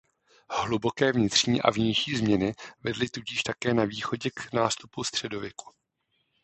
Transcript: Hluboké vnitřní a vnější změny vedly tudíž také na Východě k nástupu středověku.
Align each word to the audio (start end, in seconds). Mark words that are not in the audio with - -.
Hluboké 0.49 1.11
vnitřní 1.11 1.61
a 1.61 1.71
vnější 1.71 2.17
změny 2.17 2.53
vedly 2.83 3.09
tudíž 3.09 3.43
také 3.43 3.73
na 3.73 3.85
Východě 3.85 4.29
k 4.29 4.53
nástupu 4.53 5.03
středověku. 5.03 5.71